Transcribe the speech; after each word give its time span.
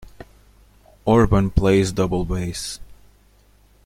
Orban 1.05 1.51
plays 1.51 1.91
double 1.91 2.25
bass. 2.25 2.79